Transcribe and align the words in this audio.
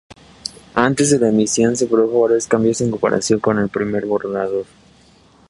Antes 0.73 1.11
de 1.11 1.19
la 1.19 1.29
emisión 1.29 1.77
se 1.77 1.85
produjo 1.85 2.21
varios 2.21 2.47
cambios 2.47 2.81
en 2.81 2.89
comparación 2.89 3.39
con 3.39 3.59
el 3.59 3.69
primer 3.69 4.07
borrador. 4.07 4.65